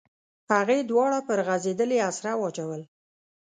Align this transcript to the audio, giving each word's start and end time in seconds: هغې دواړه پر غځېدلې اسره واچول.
هغې 0.53 0.77
دواړه 0.89 1.19
پر 1.27 1.39
غځېدلې 1.47 1.97
اسره 2.09 2.31
واچول. 2.39 2.81